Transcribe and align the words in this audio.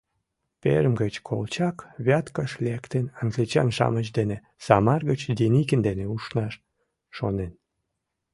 Пермь 0.61 0.95
гыч 1.01 1.15
Колчак, 1.27 1.77
Вяткыш 2.05 2.51
лектын, 2.65 3.05
англичан-шамыч 3.21 4.07
дене 4.17 4.37
Самар 4.65 5.01
гыч 5.09 5.21
Деникин 5.39 5.81
дене 5.87 6.05
ушнаш 6.15 6.53
шонен. 7.17 7.51